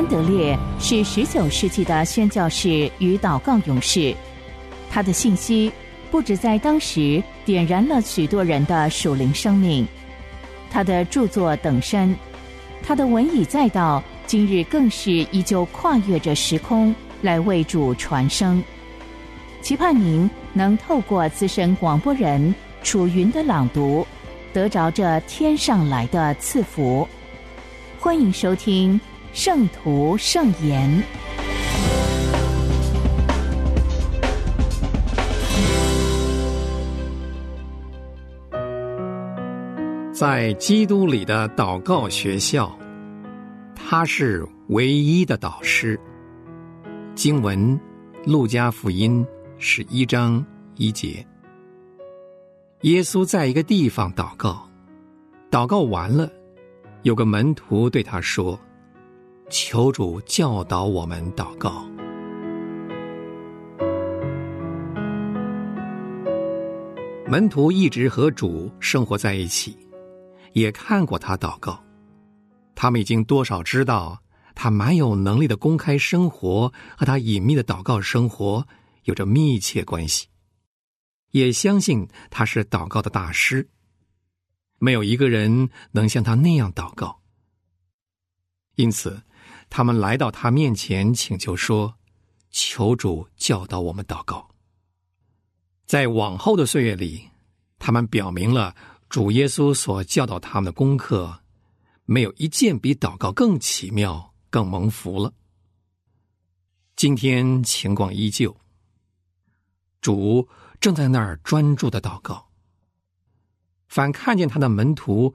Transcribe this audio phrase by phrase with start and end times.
[0.00, 4.16] 安德烈是十九世纪的宣教士与祷告勇士，
[4.90, 5.70] 他的信息
[6.10, 9.86] 不止在当时点燃了许多人的属灵生命，
[10.70, 12.16] 他的著作等身，
[12.82, 18.64] 他的文以载道，今日更是依旧跨越着时空来为主传声。
[19.60, 24.06] 期盼您能透过资深广播人楚云的朗读，
[24.54, 27.06] 得着这天上来的赐福。
[27.98, 28.98] 欢迎收听
[29.32, 30.90] 《圣徒圣言》。
[40.12, 42.76] 在基督里的祷告学校，
[43.74, 45.98] 他是唯一的导师。
[47.14, 47.78] 经文：
[48.26, 49.24] 路加福音
[49.58, 50.44] 十一章
[50.74, 51.24] 一节。
[52.82, 54.68] 耶稣在一个地方祷告，
[55.50, 56.28] 祷告完了。
[57.02, 58.58] 有个门徒对他说
[59.50, 61.86] ：“求主教导我们祷告。”
[67.28, 69.76] 门徒一直和主生活在一起，
[70.52, 71.80] 也看过他祷告，
[72.74, 74.20] 他们已经多少知道
[74.54, 78.66] 他蛮有能力的公开生活和他隐秘的祷告生活
[79.04, 80.26] 有着密切关系，
[81.30, 83.68] 也相信他是祷告的大师。
[84.80, 87.20] 没有一个人能像他那样祷告，
[88.74, 89.22] 因此，
[89.70, 91.94] 他们来到他面前请求说
[92.50, 94.50] ：“求主教导我们祷告。”
[95.86, 97.30] 在往后的岁月里，
[97.78, 98.74] 他们表明了
[99.08, 101.40] 主耶稣所教导他们的功课，
[102.04, 105.32] 没有一件比祷告更奇妙、更蒙福了。
[106.96, 108.54] 今天情况依旧，
[110.00, 110.48] 主
[110.80, 112.50] 正在那儿专注的祷告。
[113.88, 115.34] 凡看见他的门徒，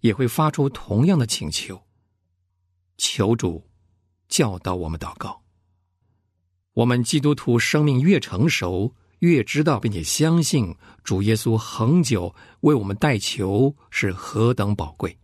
[0.00, 1.80] 也会发出同样的请求。
[2.96, 3.68] 求主
[4.34, 5.44] 教导我们祷告。
[6.72, 10.74] 我们基督徒生命越成熟，越知道并且相信
[11.04, 15.16] 主耶稣恒久为我们代求是何等宝贵。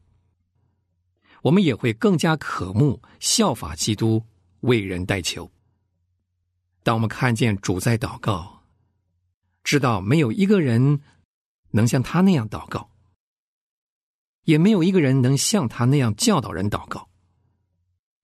[1.43, 4.25] 我们也会更加渴慕效法基督
[4.61, 5.51] 为人代求。
[6.85, 8.63] 当我们看见主在祷告，
[9.65, 11.01] 知道没有一个人。
[11.73, 12.91] 能像他那样祷告，
[14.43, 17.09] 也没有一个人能像他那样教导人祷告。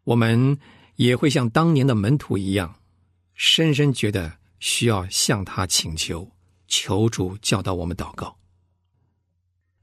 [0.02, 0.58] 我们
[0.96, 2.80] 也会像当年的门徒一样，
[3.34, 6.30] 深深觉得需要向他请求，
[6.66, 8.38] 求主教导我们祷告。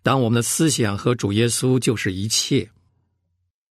[0.01, 2.69] 当我们的思想和主耶稣就是一切，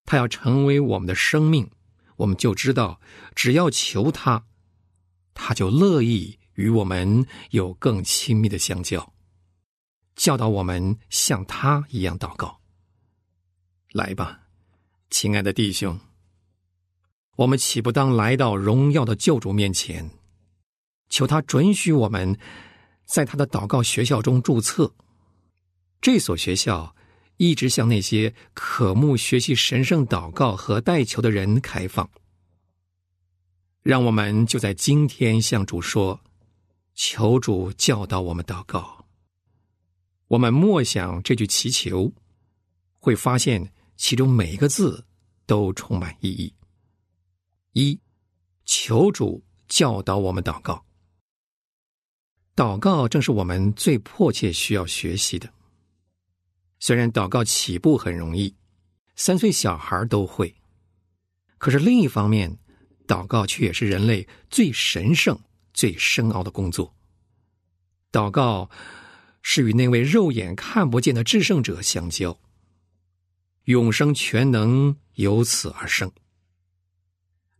[0.05, 1.71] 他要成为我们的生命，
[2.17, 3.01] 我们就知道，
[3.35, 4.47] 只要求他，
[5.35, 9.13] 他就乐意与我们有更亲密的相交。
[10.15, 12.61] 教导我们像他一样祷告。
[13.93, 14.41] 来吧，
[15.11, 15.99] 亲爱的弟兄，
[17.37, 20.11] 我们岂不当来到荣耀的救主面前，
[21.09, 22.39] 求他准许我们
[23.07, 24.93] 在他的祷告学校中注册？
[26.01, 26.95] 这所学校
[27.39, 32.09] 一直向那些渴慕学习神圣祷告和代求的人开放。
[33.83, 36.21] 让我们就在今天向主说
[36.95, 39.07] ：“求主教导我们祷告。”
[40.29, 42.13] 我们默想这句祈求，
[42.99, 45.05] 会发现其中每一个字
[45.47, 46.53] 都充满意义。
[47.73, 47.99] 一，
[48.65, 50.85] 求主教导我们祷告。
[52.55, 55.53] 祷告正是我们最迫切需要学习的。
[56.79, 58.55] 虽然祷告起步很容易，
[59.17, 60.55] 三岁小孩都会，
[61.59, 62.59] 可是另一方面，
[63.07, 65.39] 祷告却也是人类最神圣、
[65.73, 66.95] 最深奥的工作。
[68.11, 68.71] 祷告。
[69.45, 72.39] 是与那位肉眼看不见的至圣者相交，
[73.65, 76.09] 永生全能由此而生。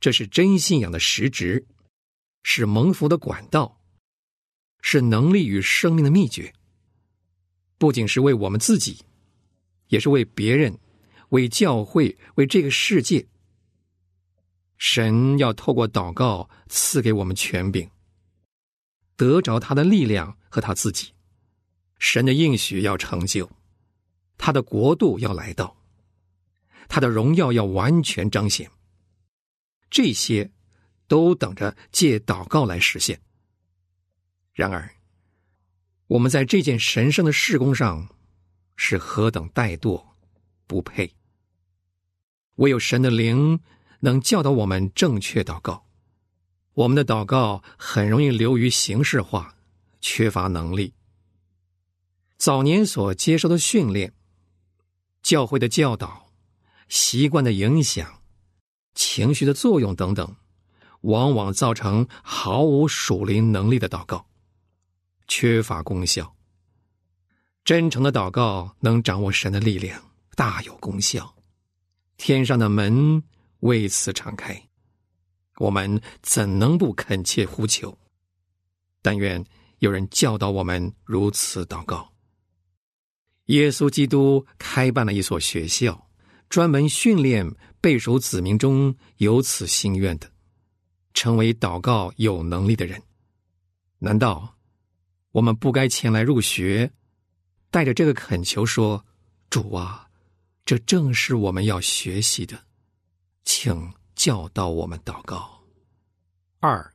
[0.03, 1.65] 这是真信仰的实质，
[2.43, 3.81] 是蒙福的管道，
[4.81, 6.53] 是能力与生命的秘诀。
[7.79, 9.05] 不仅是为我们自己，
[9.87, 10.77] 也是为别人，
[11.29, 13.25] 为教会，为这个世界。
[14.77, 17.89] 神要透过祷告赐给我们权柄，
[19.15, 21.13] 得着他的力量和他自己。
[22.01, 23.49] 神的应许要成就，
[24.37, 25.77] 他的国度要来到，
[26.89, 28.69] 他的荣耀要完全彰显。
[29.93, 30.51] 这些
[31.07, 33.21] 都等着借祷告来实现。
[34.55, 34.91] 然而，
[36.07, 38.09] 我们在这件神圣的事工上
[38.75, 40.03] 是何等怠惰，
[40.67, 41.15] 不配。
[42.57, 43.61] 唯有神的灵
[44.01, 45.87] 能教导我们正确祷告。
[46.73, 49.55] 我们的祷告很容易流于形式化，
[50.01, 50.95] 缺乏能力。
[52.39, 54.15] 早年所接受的训练、
[55.23, 56.33] 教会的教导、
[56.89, 58.22] 习惯的影响，
[58.95, 60.37] 情绪的作用等等，
[61.03, 64.27] 往往造成毫无属灵能力的祷告，
[65.27, 66.35] 缺乏功效。
[67.65, 70.03] 真诚的祷告能掌握神的力量，
[70.35, 71.35] 大有功效。
[72.17, 73.23] 天上的门
[73.61, 74.69] 为此敞开，
[75.59, 77.97] 我们怎能不恳切呼求？
[79.01, 79.45] 但愿
[79.79, 82.13] 有人教导我们如此祷告。
[83.47, 86.09] 耶稣基督开办了一所学校，
[86.53, 87.51] 专门训练
[87.81, 90.31] 背属子民中有此心愿的，
[91.15, 93.03] 成为祷告有能力的人。
[93.99, 94.55] 难道
[95.31, 96.93] 我们不该前来入学，
[97.71, 99.03] 带着这个恳求说
[99.49, 100.07] ：“主啊，
[100.67, 102.63] 这正是我们要学习的，
[103.45, 105.65] 请教导我们祷告。”
[106.61, 106.93] 二，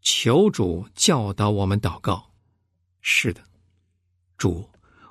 [0.00, 2.32] 求主教导我们祷告。
[3.02, 3.40] 是的，
[4.36, 4.68] 主。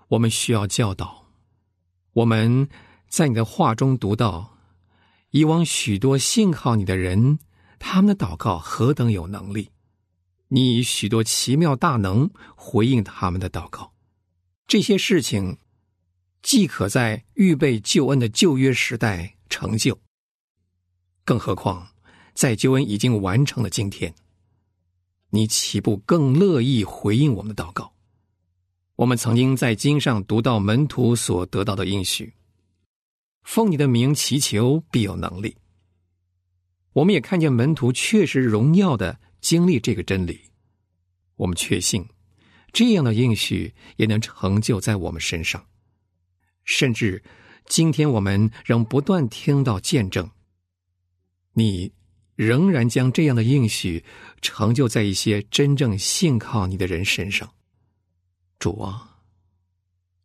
[0.10, 1.26] 我们需要教导。
[2.12, 2.68] 我们
[3.10, 4.58] 在你的话中读到，
[5.32, 7.40] 以往许多信靠你的人，
[7.80, 9.70] 他们的祷告何等有能力！
[10.50, 13.94] 你以许多奇妙大能回应他们的祷告。
[14.66, 15.58] 这些事情
[16.42, 20.00] 既可在预备救恩的旧约时代成就，
[21.26, 21.88] 更何况
[22.34, 24.14] 在救恩已经完成的今天，
[25.30, 27.94] 你岂不更乐意回应我们的祷告？
[28.96, 32.34] 我们曾经在经上读到门徒所得到的应许
[33.50, 35.56] ：“奉你的名祈求，必有能力。”
[36.92, 40.42] 我们也看见门徒确实荣耀的经历这个真理。
[41.38, 42.06] 我们确信，
[42.74, 45.66] 这样的应许也能成就在我们身上。
[46.66, 47.24] 甚至
[47.66, 50.30] 今天，我们仍不断听到见证：
[51.54, 51.94] 你
[52.36, 54.04] 仍然将这样的应许
[54.42, 57.50] 成就在一些真正信靠你的人身上。
[58.60, 59.22] 主啊，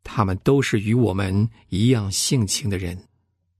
[0.02, 3.06] 他们都是与我们一样性情的人，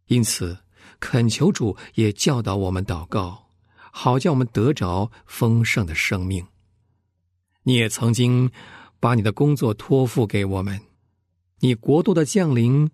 [0.07, 0.59] 因此
[1.01, 3.49] 恳求主也教导我们祷告，
[3.91, 6.47] 好叫我们得着丰盛的生命。
[7.65, 8.51] 你也曾经
[8.99, 10.81] 把你的工作托付给我们，
[11.61, 12.91] 你国度的降临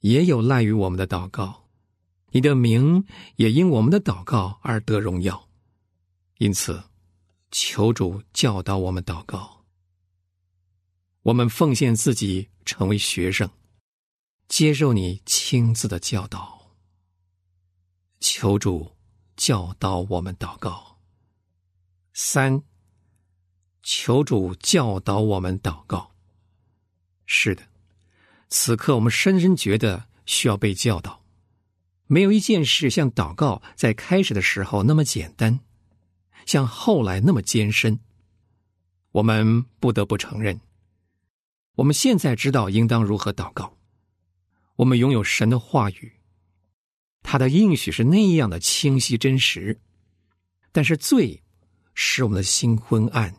[0.00, 1.68] 也有赖于我们的祷告，
[2.30, 3.04] 你的名
[3.36, 5.48] 也因我们的祷告而得荣耀。
[6.38, 6.82] 因此，
[7.50, 9.64] 求主教导我们祷告。
[11.22, 13.50] 我们奉献自己成为学生，
[14.48, 16.72] 接受你亲自的教导。
[18.20, 18.92] 求主
[19.36, 20.98] 教导我们祷告。
[22.14, 22.62] 三，
[23.82, 26.12] 求主教导我们祷告。
[27.26, 27.64] 是的，
[28.48, 31.22] 此刻我们深深觉得需要被教导。
[32.06, 35.60] 没有一件事像祷告在开始的时候那么简单，
[36.46, 37.98] 像后来那么艰深。
[39.10, 40.60] 我们不得不承认。
[41.74, 43.75] 我们现在知道应当如何祷告。
[44.76, 46.12] 我们拥有神的话语，
[47.22, 49.80] 他的应许是那样的清晰真实。
[50.70, 51.42] 但是罪
[51.94, 53.34] 使我们的心昏暗，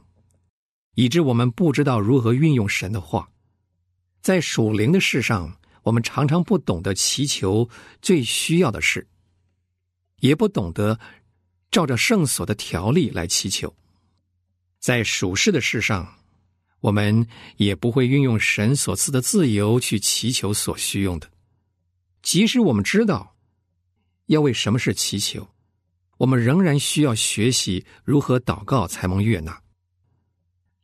[0.96, 3.30] 以致我们不知道如何运用神的话。
[4.22, 7.70] 在属灵的事上，我们常常不懂得祈求
[8.02, 9.08] 最需要的事，
[10.22, 11.00] 也不懂得
[11.70, 13.74] 照着圣所的条例来祈求。
[14.80, 16.16] 在属世的事上。
[16.88, 21.30] 我们也不会运用神所赐的自由去祈求所需用的，
[22.22, 23.36] 即使我们知道
[24.28, 25.50] 要为什么是祈求，
[26.18, 29.62] 我们仍然需要学习如何祷告才蒙悦纳。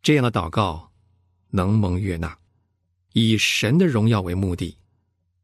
[0.01, 0.91] 这样的祷告
[1.51, 2.37] 能蒙悦纳，
[3.13, 4.77] 以神的荣耀为目的，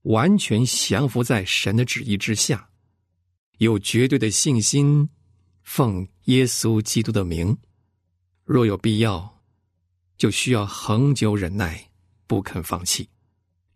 [0.01, 2.69] 完全降服在神的旨意之下，
[3.59, 5.09] 有绝对的信心，
[5.63, 7.57] 奉耶稣基督的名，
[8.43, 9.38] 若有必要。
[10.19, 11.89] 就需要恒久忍耐，
[12.27, 13.09] 不肯放弃。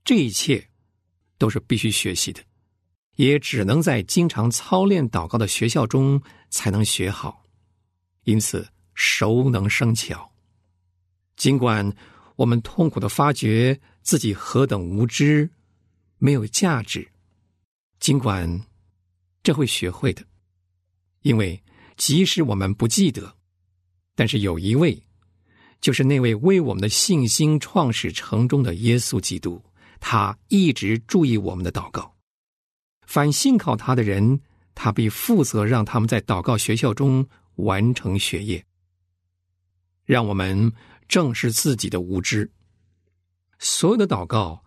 [0.03, 0.69] 这一切
[1.37, 2.43] 都是必须学习的，
[3.15, 7.43] 也只能在经常操练祷告的学校中才能学好。
[8.25, 10.33] 因此，熟能生巧。
[11.37, 11.89] 尽管
[12.35, 15.49] 我们痛苦的发觉自己何等无知、
[16.17, 17.09] 没有价值，
[18.01, 18.67] 尽管
[19.41, 20.25] 这会学会的，
[21.21, 21.63] 因为
[21.95, 23.37] 即使我们不记得，
[24.13, 25.01] 但是有一位。
[25.83, 29.61] 就是那位为我们的信心创始成终的耶稣基督，
[29.99, 32.15] 他一直注意我们的祷告。
[33.05, 34.39] 凡信靠他的人，
[34.73, 38.65] 他必负责让他们在祷告学校中完成学业。
[40.05, 40.71] 让我们
[41.09, 42.49] 正视自己的无知。
[43.59, 44.63] 所有的祷告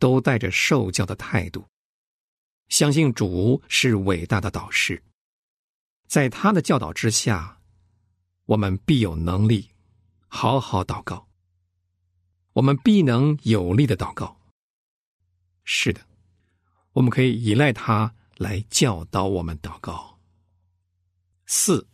[0.00, 1.64] 都带着受教的态度，
[2.70, 5.00] 相信主是伟大的导师，
[6.08, 7.56] 在他的教导之下，
[8.46, 9.70] 我们必有能力。
[10.36, 11.28] 好好祷告，
[12.52, 14.36] 我们必能有力的祷告。
[15.64, 16.02] 是的，
[16.92, 20.18] 我们可以依赖他来教导我们祷告。
[21.46, 21.88] 四，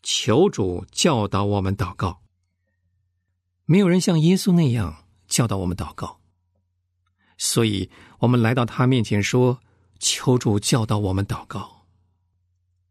[0.00, 2.22] 求主教导我们祷告。
[3.64, 6.20] 没有人像耶稣那样教导我们祷告，
[7.36, 9.58] 所以我们来到他面前说
[9.98, 11.83] ：“求主教导我们祷告。”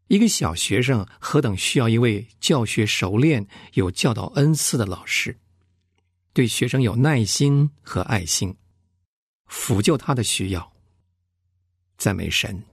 [0.08, 5.38] 一个小学生何等需要一位教学熟练、有教导恩赐的老师，
[6.32, 8.56] 对学生有耐心和爱心，
[9.48, 10.72] 抚救他的需要。
[11.96, 12.64] 赞美神，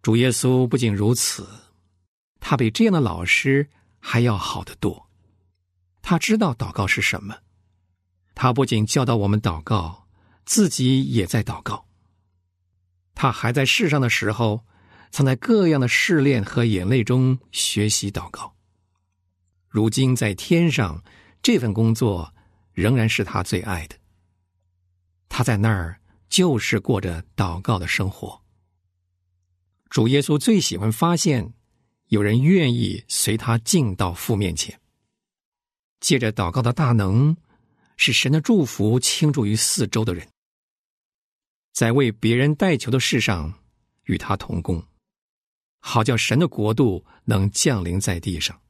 [0.00, 1.48] 主耶稣不仅如此，
[2.38, 3.68] 他比这样的老师
[3.98, 5.08] 还要好得多。
[6.02, 7.38] 他知道祷告是什么，
[8.34, 10.06] 他不仅教导我们祷告，
[10.44, 11.86] 自己也在祷告。
[13.14, 14.64] 他还在世上的时候，
[15.10, 18.54] 曾在各样的试炼和眼泪中学习祷告。
[19.68, 21.02] 如今在天上，
[21.42, 22.34] 这份工作
[22.72, 23.96] 仍然是他最爱的。
[25.28, 26.00] 他在那儿。
[26.28, 28.38] 就是过着祷告的生活。
[29.88, 31.54] 主耶稣最喜欢发现
[32.08, 34.78] 有人愿意随他进到父面前，
[36.00, 37.34] 借着祷告的大能，
[37.96, 40.28] 使神的祝福倾注于四周的人，
[41.72, 43.50] 在为别人代求的事上
[44.04, 44.86] 与他同工，
[45.78, 48.60] 好叫神的国度能降临在地上。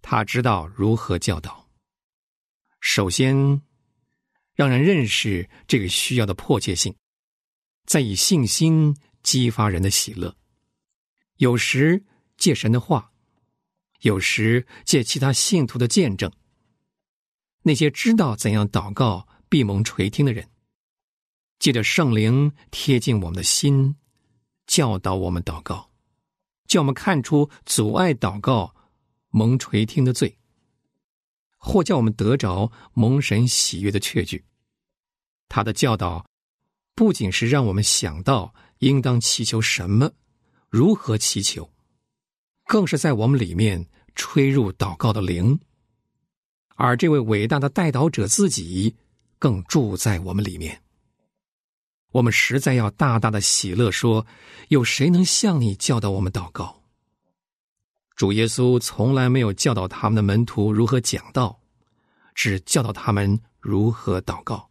[0.00, 1.68] 他知道如何教导。
[2.80, 3.62] 首先。
[4.54, 6.94] 让人认识这个需要的迫切性，
[7.86, 10.36] 再以信心激发人的喜乐。
[11.38, 12.04] 有时
[12.36, 13.12] 借神的话，
[14.00, 16.30] 有时借其他信徒的见证。
[17.62, 20.50] 那些知道怎样祷告、闭蒙垂听的人，
[21.58, 23.96] 借着圣灵贴近我们的心，
[24.66, 25.90] 教导我们祷告，
[26.66, 28.74] 叫我们看出阻碍祷告、
[29.30, 30.38] 蒙垂听的罪。
[31.64, 34.44] 或叫我们得着蒙神喜悦的确据。
[35.48, 36.26] 他的教导
[36.96, 40.10] 不仅是让我们想到应当祈求什么、
[40.68, 41.72] 如何祈求，
[42.66, 45.60] 更是在我们里面吹入祷告的灵。
[46.74, 48.96] 而这位伟大的代祷者自己
[49.38, 50.81] 更住在我们里面。
[52.12, 54.26] 我们实在要大大的喜乐，说
[54.68, 56.82] 有谁能向你教导我们祷告？
[58.14, 61.60] 主耶稣从来没有教导他们的门徒如何讲道，
[62.34, 64.68] 只教导他们如何祷告。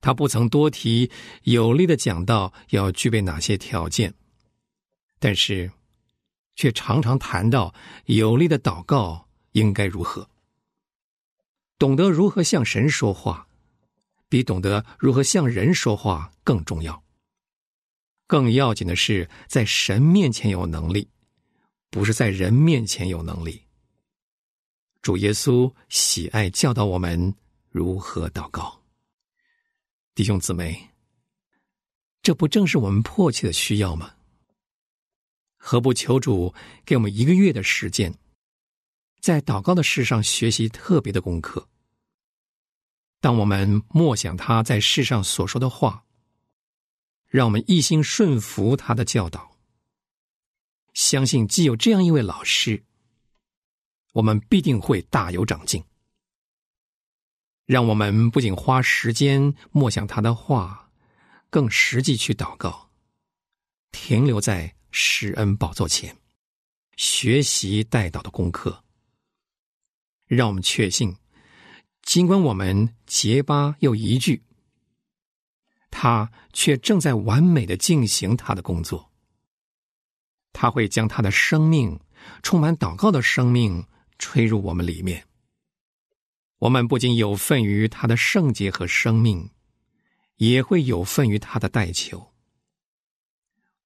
[0.00, 1.10] 他不曾多提
[1.42, 4.14] 有力的讲道要具备哪些条件，
[5.18, 5.72] 但是，
[6.54, 10.30] 却常常谈到有力的祷告应该如何。
[11.78, 13.48] 懂得如何向神说话，
[14.28, 17.02] 比懂得如何向人说话更重要。
[18.26, 21.08] 更要紧的是，在神面前有能力。
[21.88, 23.62] 不是在人面前有能力。
[25.00, 27.34] 主耶稣喜爱教导我们
[27.70, 28.82] 如何祷告，
[30.14, 30.90] 弟兄姊妹，
[32.22, 34.14] 这不正是我们迫切的需要吗？
[35.56, 36.52] 何不求主
[36.84, 38.12] 给我们一个月的时间，
[39.20, 41.66] 在祷告的事上学习特别的功课？
[43.26, 46.04] 当我们默想他在世上所说的话，
[47.26, 49.56] 让我们一心顺服他的教导。
[50.94, 52.84] 相信既有这样一位老师，
[54.12, 55.82] 我们必定会大有长进。
[57.64, 60.92] 让我们不仅花时间默想他的话，
[61.50, 62.90] 更实际去祷告，
[63.90, 66.16] 停留在施恩宝座前，
[66.96, 68.84] 学习带祷的功课。
[70.26, 71.16] 让我们确信，
[72.06, 74.44] 尽管我们结巴又一句，
[75.90, 79.10] 他却正在完美的进行他的工作。
[80.52, 81.98] 他会将他的生命，
[82.44, 83.84] 充满祷告的生命
[84.20, 85.26] 吹入我们里面。
[86.58, 89.50] 我们不仅有份于他的圣洁和生命，
[90.36, 92.32] 也会有份于他的代求。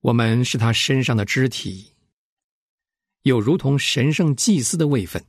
[0.02, 1.94] 我们是他身上的肢体，
[3.22, 5.24] 有如同神圣祭司的位分，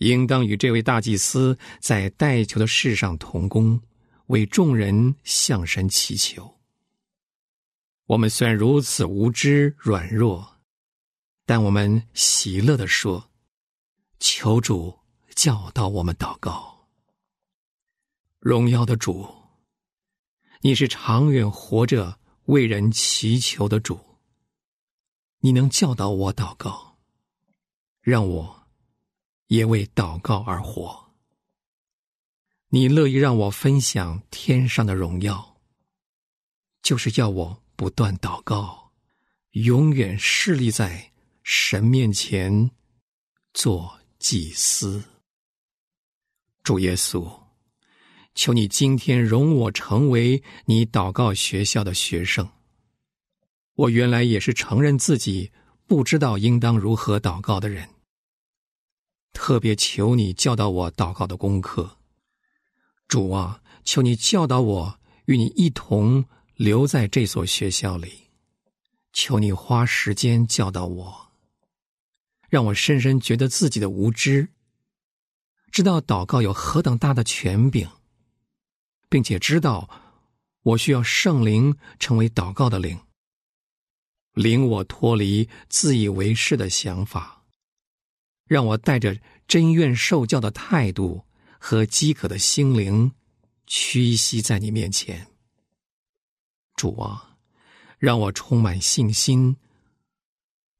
[0.00, 3.80] 应当与这位大祭司在代求的事上同工，
[4.26, 6.58] 为众人向神祈求。
[8.06, 10.56] 我们虽然如此无知软弱，
[11.44, 13.30] 但我们喜乐的说
[14.18, 14.98] ：“求主
[15.34, 16.88] 教导我们祷告。”
[18.40, 19.28] 荣耀的主，
[20.62, 24.00] 你是长远活着为人祈求的主。
[25.40, 26.98] 你能教导我祷告，
[28.00, 28.59] 让我
[29.50, 31.10] 也为祷告而活。
[32.68, 35.60] 你乐意让我分享天上的荣耀，
[36.82, 37.62] 就是要我。
[37.80, 38.92] 不断祷告，
[39.52, 42.70] 永远侍立在神面前
[43.54, 45.02] 做祭司。
[46.62, 47.40] 主耶稣，
[48.34, 52.46] 求你今天容我成为你祷告学校的学生。
[53.76, 55.50] 我原来也是承认自己
[55.86, 57.88] 不知道应当如何祷告的人。
[59.32, 61.98] 特别求你教导我祷告的功课，
[63.08, 68.28] 主啊，求你教导我与你一同留在这所学校里，
[69.12, 71.32] 求你花时间教导我，
[72.48, 74.48] 让我深深觉得自己的无知，
[75.72, 77.88] 知道祷告有何等大的权柄，
[79.08, 79.88] 并且知道
[80.62, 83.00] 我需要圣灵成为祷告的灵，
[84.34, 87.39] 领我脱离自以为是的想法。
[88.50, 89.16] 让我带着
[89.46, 91.24] 真愿受教的态度
[91.60, 93.12] 和饥渴的心灵，
[93.68, 95.28] 屈膝在你面前。
[96.74, 97.36] 主啊，
[97.96, 99.56] 让我充满信心，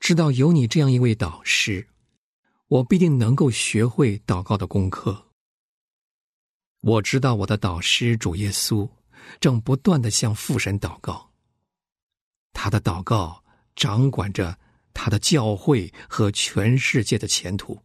[0.00, 1.87] 知道有你这样一位导师，
[2.67, 5.29] 我必定能够学会祷告的功课。
[6.81, 8.91] 我知道我的导师主耶稣
[9.39, 11.31] 正不断的向父神祷告，
[12.53, 13.45] 他的祷告
[13.77, 14.59] 掌管着。
[15.02, 17.80] 他的教会和全世界的前途，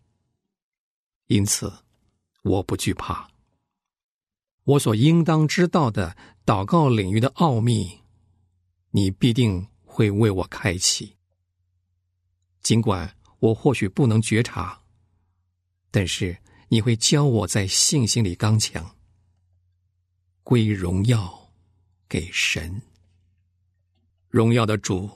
[1.28, 1.72] 因此
[2.44, 3.26] 我不惧怕。
[4.66, 8.02] 我所应当知道的祷告领域的奥秘，
[8.92, 11.16] 你必定会为我开启。
[12.62, 14.82] 尽管我或许不能觉察，
[15.92, 18.94] 但是你会教我在信心里刚强，
[20.44, 21.50] 归荣耀
[22.10, 22.82] 给神，
[24.28, 25.10] 荣耀的主。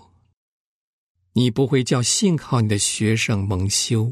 [1.39, 4.11] 你不会叫信靠你的学生蒙羞，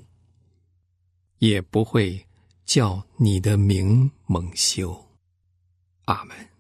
[1.40, 2.26] 也不会
[2.64, 5.10] 叫你的名蒙羞。
[6.06, 6.57] 阿门。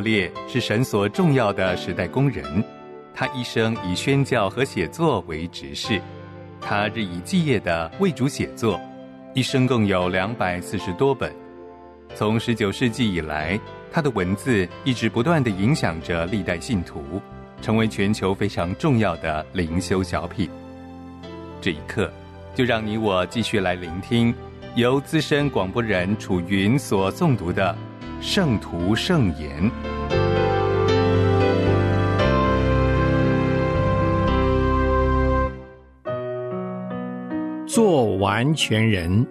[0.00, 2.64] 列是神所重要的时代工人，
[3.14, 6.00] 他一生以宣教和写作为职事，
[6.60, 8.80] 他日以继夜的为主写作，
[9.34, 11.32] 一生共有两百四十多本。
[12.14, 13.58] 从十九世纪以来，
[13.92, 17.20] 他的文字一直不断的影响着历代信徒，
[17.62, 20.50] 成为全球非常重要的灵修小品。
[21.60, 22.10] 这一刻，
[22.54, 24.34] 就让你我继续来聆听
[24.74, 27.72] 由资深广播人楚云所诵读的
[28.20, 29.70] 《圣徒圣言》。
[37.66, 39.26] 做完全人，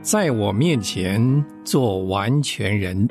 [0.00, 3.06] 在我面前做完全人。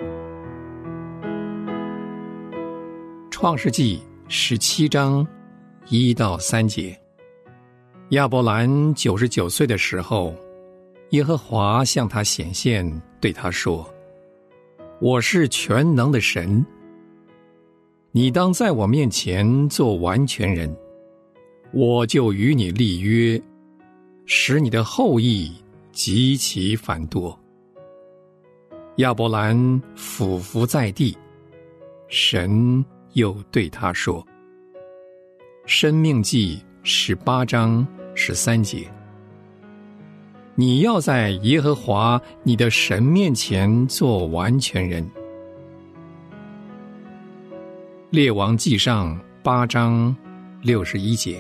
[3.30, 5.26] 创世纪十七章
[5.88, 7.00] 一到三节。
[8.10, 10.34] 亚伯兰九十九岁的时候，
[11.12, 13.88] 耶和华向他显现，对他说
[15.00, 16.66] ：“我是全能的神，
[18.12, 20.76] 你当在我面前做完全人，
[21.74, 23.42] 我就与你立约，
[24.26, 25.52] 使你的后裔
[25.92, 27.38] 极其繁多。”
[28.98, 31.18] 亚伯兰俯伏在地，
[32.08, 34.26] 神又对他说
[35.66, 38.88] ：“生命记。”十八章十三节，
[40.58, 45.06] 你要在耶和华你的神面前做完全人。
[48.10, 50.16] 列王记上八章
[50.62, 51.38] 六十一节，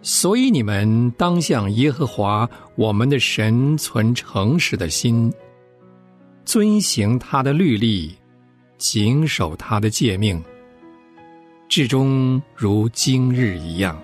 [0.00, 5.30] 所以你们当向耶和华我们的神存诚实的心，
[6.46, 8.16] 遵行他的律例，
[8.78, 10.42] 谨守他的诫命。
[11.68, 14.00] 至终如今日一样。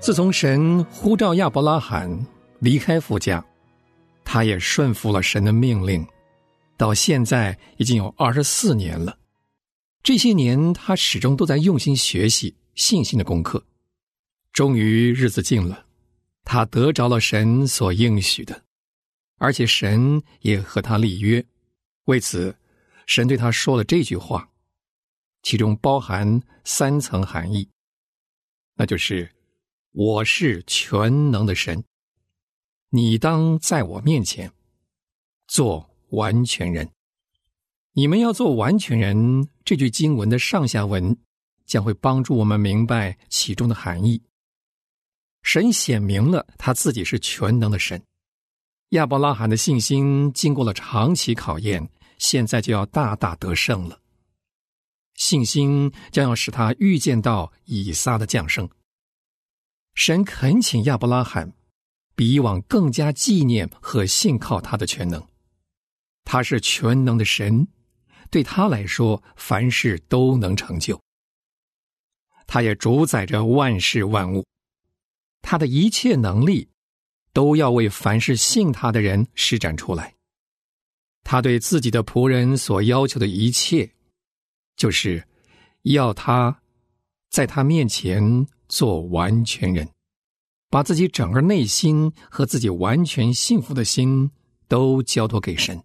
[0.00, 2.10] 自从神呼召亚伯拉罕
[2.58, 3.44] 离开父家，
[4.24, 6.06] 他也顺服了神的命令，
[6.78, 9.18] 到现在已经有二十四年了。
[10.02, 13.62] 这些年，他始终都在用心学习信心的功课。
[14.54, 15.84] 终于日子近了，
[16.44, 18.62] 他得着了神所应许的，
[19.36, 21.44] 而且神也和他立约。
[22.06, 22.54] 为此。
[23.06, 24.48] 神对他说了这句话，
[25.42, 27.68] 其中包含三层含义，
[28.76, 29.28] 那就是
[29.92, 31.82] 我是全能的神，
[32.90, 34.52] 你当在我面前
[35.48, 36.90] 做完全人。
[37.92, 41.16] 你们要做完全人，这句经文的上下文
[41.66, 44.22] 将会帮助我们明白其中的含义。
[45.42, 48.00] 神显明了他自己是全能的神，
[48.90, 51.90] 亚伯拉罕的信心经过了长期考验。
[52.16, 53.98] 现在就要大大得胜了，
[55.14, 58.68] 信心将要使他预见到以撒的降生。
[59.94, 61.52] 神恳请亚伯拉罕
[62.14, 65.26] 比以往更加纪念和信靠他的全能，
[66.24, 67.66] 他是全能的神，
[68.30, 71.00] 对他来说凡事都能成就。
[72.46, 74.44] 他也主宰着万事万物，
[75.40, 76.68] 他的一切能力
[77.32, 80.14] 都要为凡是信他的人施展出来。
[81.22, 83.92] 他对自己的仆人所要求的一切，
[84.76, 85.26] 就是
[85.82, 86.60] 要他
[87.30, 89.88] 在他面前做完全人，
[90.68, 94.30] 把自己整个内心和自己完全幸福的心
[94.68, 95.82] 都交托给神。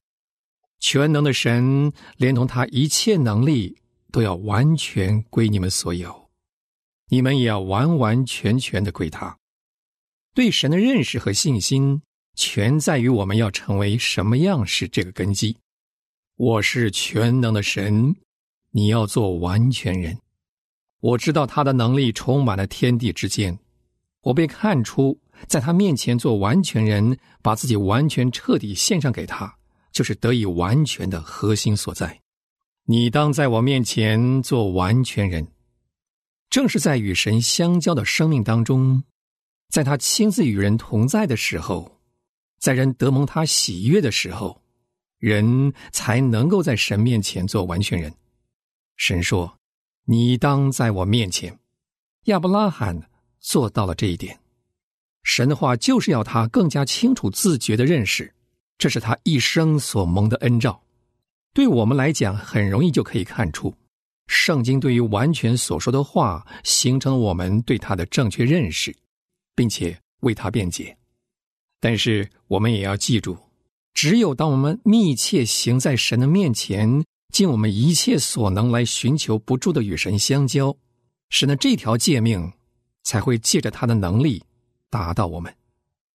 [0.80, 3.78] 全能的神连同他一切能力
[4.12, 6.30] 都要完全归你们所有，
[7.10, 9.38] 你们也要完完全全的归他。
[10.34, 12.02] 对神的认识和信心。
[12.38, 15.56] 全在于我们要成为什么样式这个根基。
[16.36, 18.14] 我是全能的神，
[18.72, 20.20] 你要做完全人。
[21.06, 23.60] 我知道他的能力充满了天地之间。
[24.22, 29.56] 我被看出，在他面前做完全人，把自己完全彻底献上给他，
[29.92, 32.20] 就是得以完全的核心所在。
[32.86, 35.48] 你当在我面前做完全人，
[36.50, 39.04] 正是在与神相交的生命当中，
[39.70, 42.00] 在他亲自与人同在的时候。
[42.58, 44.60] 在人得蒙他喜悦的时候，
[45.20, 48.12] 人才能够在神面前做完全人。
[48.96, 49.60] 神说
[50.06, 51.60] ：“你当在我面前。”
[52.26, 54.40] 亚伯拉罕做到了这一点。
[55.24, 58.34] 神的话就是要他更加清楚自觉的认识，
[58.78, 60.82] 这是他一生所蒙的恩照。
[61.54, 63.74] 对我们来讲，很容易就可以看出，
[64.28, 68.96] 圣经对于完全所说的话，形成我们对他的正确认识，
[69.56, 70.98] 并且为他辩解。
[71.80, 73.38] 但是我们也要记住，
[73.94, 77.04] 只有当我们密切行在神的面前，
[77.36, 80.74] 尽我们一切所能来寻求不住的与神相交，
[81.28, 82.54] 神的这条诫命
[83.04, 84.42] 才会借着他的能力
[84.90, 85.54] 达到我们。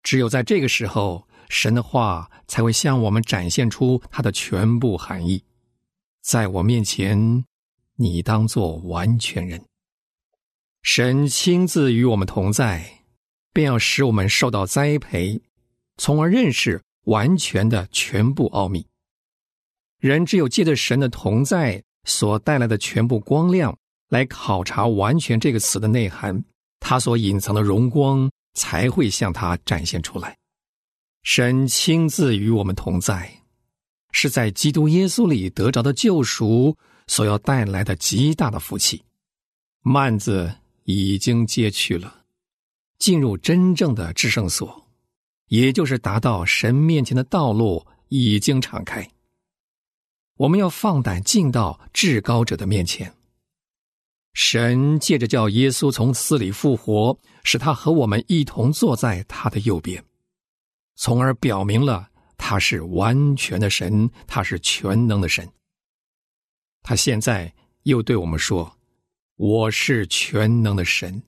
[0.03, 5.45] 只有在这个时候，神的话才会向我们展现出它的全部含义。
[6.23, 7.45] 在我面前，
[7.97, 9.63] 你当做完全人。
[10.81, 13.05] 神亲自与我们同在，
[13.53, 15.39] 便要使我们受到栽培，
[15.99, 18.87] 从而认识完全的全部奥秘。
[20.01, 23.77] 人只有借着神的同在所带来的全部光亮，
[24.09, 26.43] 来考察“完全”这个词的内涵，
[26.81, 30.37] 它所隐藏的荣光才会向他展现出来。
[31.23, 33.31] 神亲自与我们同在，
[34.11, 36.75] 是在基督耶稣里得着的救赎
[37.07, 39.03] 所要带来的极大的福气。
[39.83, 40.51] 幔子
[40.85, 42.23] 已经揭去了，
[42.99, 44.87] 进入真正的至圣所，
[45.49, 49.07] 也就是达到神面前的道路已经敞开。
[50.41, 53.15] 我们要放胆进到至高者的面前。
[54.33, 60.03] 神借着叫耶稣从死里复活，使他和我们一同坐在他的右边，
[60.97, 65.47] 从而表明了他是完全的神，他是全能的神。
[66.83, 68.79] 他现在又对我们说
[69.37, 71.23] ：“我是全能的神，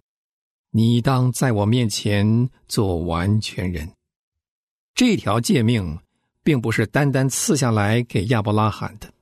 [0.71, 3.93] 你当在我面前做完全人。”
[4.97, 5.99] 这条诫命。
[6.43, 9.13] 并不是单单赐下来给亚伯拉罕的，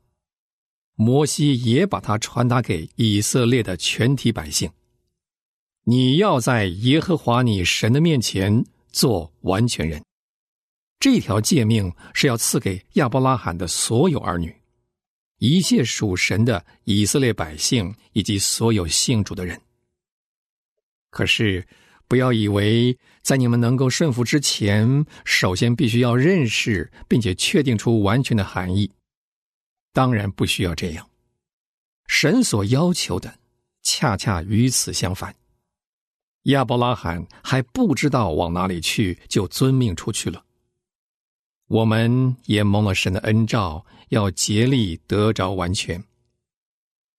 [0.94, 4.70] 摩西也把它传达给以色列的全体百姓。
[5.84, 10.02] 你要在耶和华你神的面前做完全人。
[10.98, 14.54] 这条诫命是要赐给亚伯拉罕的所有儿女，
[15.38, 19.60] 一切属神的以色列百姓以及所有信主的人。
[21.10, 21.66] 可是。
[22.10, 28.90] 不要以为在你们能够顺服之前，首先必须要认识并且确定出完全的含义。
[29.92, 31.08] 当然不需要这样。
[32.08, 33.38] 神所要求的，
[33.84, 35.32] 恰恰与此相反。
[36.44, 40.44] 亚伯拉罕还不知道往哪里去，就遵命出去了。
[41.68, 46.02] 我们也蒙了神的恩照，要竭力得着完全。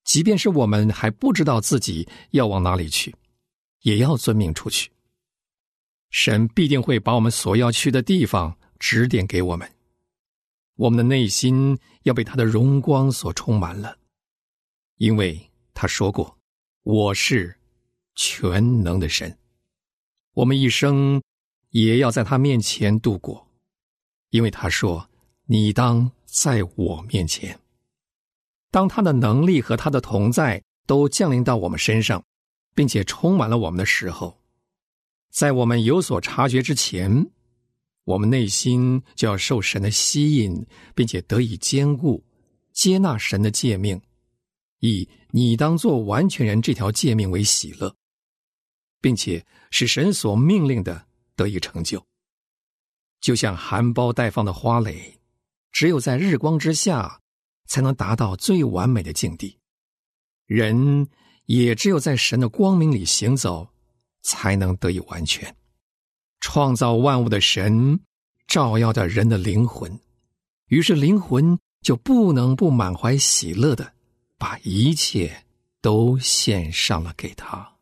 [0.03, 3.15] 即便是我们还不知道自己要往哪里去。
[3.81, 4.91] 也要遵命出去。
[6.09, 9.71] 神必定会把我们所要去的地方指点给我们。
[10.75, 13.97] 我们的内心要被他的荣光所充满了，
[14.97, 15.39] 因为
[15.73, 16.37] 他说过
[16.83, 17.55] ：“我是
[18.15, 19.37] 全能的神。”
[20.33, 21.21] 我们一生
[21.69, 23.47] 也要在他面前度过，
[24.29, 25.09] 因为他说
[25.45, 27.57] ：“你当在我面前。”
[28.71, 32.23] 当他的能力和他的同在都降临到我们身上。
[32.73, 34.41] 并且充满了我们的时候，
[35.29, 37.29] 在我们有所察觉之前，
[38.05, 42.23] 我们内心就要受神的吸引，并且得以坚固，
[42.73, 44.01] 接纳神的诫命，
[44.79, 47.93] 以你当做完全人这条诫命为喜乐，
[49.01, 51.05] 并且使神所命令的
[51.35, 52.03] 得以成就。
[53.19, 55.19] 就像含苞待放的花蕾，
[55.71, 57.21] 只有在日光之下，
[57.67, 59.57] 才能达到最完美的境地。
[60.45, 61.07] 人。
[61.59, 63.67] 也只有在神的光明里行走，
[64.21, 65.53] 才能得以完全。
[66.39, 67.99] 创造万物的神
[68.47, 69.99] 照耀着人的灵魂，
[70.67, 73.91] 于是灵魂就不能不满怀喜乐的
[74.37, 75.43] 把一切
[75.81, 77.80] 都献上了给他。